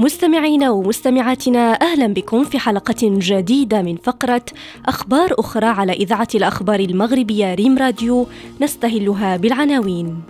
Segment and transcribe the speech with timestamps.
[0.00, 4.44] مستمعينا ومستمعاتنا أهلا بكم في حلقة جديدة من فقرة
[4.86, 8.26] أخبار أخرى على إذاعة الأخبار المغربية ريم راديو
[8.60, 10.22] نستهلها بالعناوين.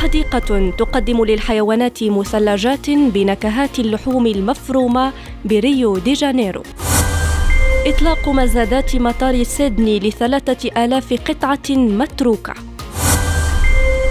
[0.00, 5.12] حديقة تقدم للحيوانات مثلجات بنكهات اللحوم المفرومة
[5.44, 6.62] بريو دي جانيرو.
[7.86, 12.67] إطلاق مزادات مطار سيدني لثلاثة آلاف قطعة متروكة.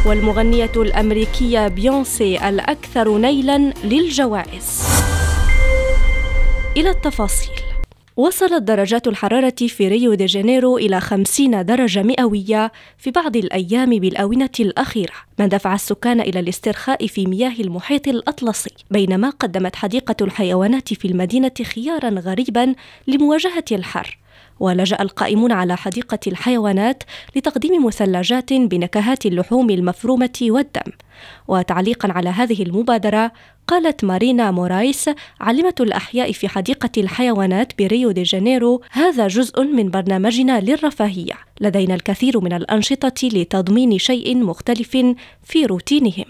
[0.07, 4.83] والمغنية الأمريكية بيونسي الأكثر نيلاً للجوائز.
[6.77, 7.55] إلى التفاصيل
[8.17, 14.49] وصلت درجات الحرارة في ريو دي جانيرو إلى 50 درجة مئوية في بعض الأيام بالآونة
[14.59, 21.07] الأخيرة، ما دفع السكان إلى الاسترخاء في مياه المحيط الأطلسي، بينما قدمت حديقة الحيوانات في
[21.07, 22.75] المدينة خيارا غريبا
[23.07, 24.17] لمواجهة الحر.
[24.59, 27.03] ولجأ القائمون على حديقة الحيوانات
[27.35, 30.91] لتقديم مثلجات بنكهات اللحوم المفرومة والدم.
[31.47, 33.31] وتعليقا على هذه المبادرة
[33.67, 40.59] قالت مارينا مورايس عالمة الأحياء في حديقة الحيوانات بريو دي جانيرو هذا جزء من برنامجنا
[40.59, 44.97] للرفاهية لدينا الكثير من الأنشطة لتضمين شيء مختلف
[45.43, 46.25] في روتينهم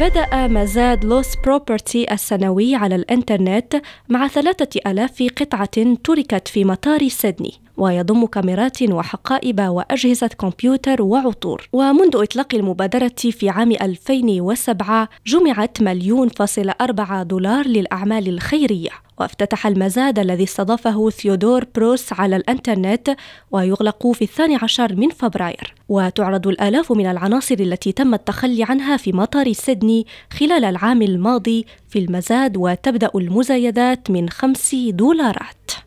[0.00, 7.65] بدأ مزاد Lost Property السنوي على الإنترنت مع ثلاثة ألاف قطعة تركت في مطار سيدني.
[7.76, 11.68] ويضم كاميرات وحقائب وأجهزة كمبيوتر وعطور.
[11.72, 18.90] ومنذ إطلاق المبادرة في عام 2007 جمعت مليون فاصل أربعة دولار للأعمال الخيرية.
[19.18, 23.16] وافتتح المزاد الذي استضافه ثيودور بروس على الإنترنت
[23.50, 25.74] ويغلق في الثاني عشر من فبراير.
[25.88, 31.98] وتعرض الآلاف من العناصر التي تم التخلي عنها في مطار سيدني خلال العام الماضي في
[31.98, 35.85] المزاد وتبدأ المزايدات من خمس دولارات.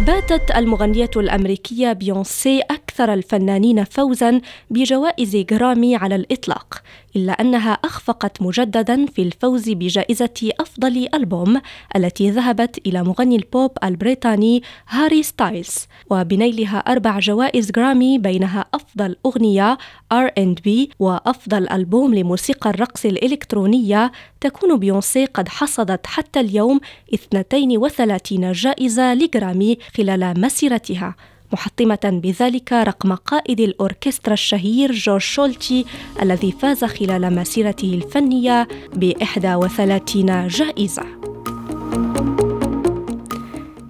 [0.00, 2.62] باتت المغنية الأمريكية بيونسي
[2.98, 6.82] أكثر الفنانين فوزا بجوائز جرامي على الإطلاق
[7.16, 11.60] إلا أنها أخفقت مجددا في الفوز بجائزة أفضل ألبوم
[11.96, 19.78] التي ذهبت إلى مغني البوب البريطاني هاري ستايلز وبنيلها أربع جوائز جرامي بينها أفضل أغنية
[20.14, 26.80] R&B وأفضل ألبوم لموسيقى الرقص الإلكترونية تكون بيونسي قد حصدت حتى اليوم
[27.14, 31.14] 32 جائزة لجرامي خلال مسيرتها.
[31.52, 35.84] محطمة بذلك رقم قائد الأوركسترا الشهير جورج سولتي
[36.22, 39.12] الذي فاز خلال مسيرته الفنية ب
[39.56, 41.02] 31 جائزة.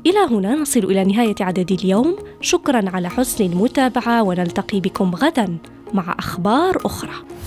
[0.07, 5.59] إلى هنا نصل إلى نهاية عدد اليوم، شكرا على حسن المتابعة ونلتقي بكم غدا
[5.95, 7.38] مع أخبار أخرى.